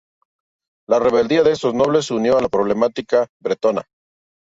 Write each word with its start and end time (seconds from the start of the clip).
La 0.89 0.97
rebeldía 0.97 1.43
de 1.43 1.51
estos 1.51 1.75
nobles 1.75 2.05
se 2.07 2.15
unió 2.15 2.35
a 2.35 2.41
la 2.41 2.49
problemática 2.49 3.27
bretona. 3.39 3.83